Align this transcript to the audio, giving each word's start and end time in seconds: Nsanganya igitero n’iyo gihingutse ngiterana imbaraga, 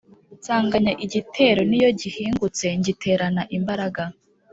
Nsanganya 0.37 0.93
igitero 1.05 1.61
n’iyo 1.69 1.91
gihingutse 2.01 2.65
ngiterana 2.79 3.43
imbaraga, 3.57 4.01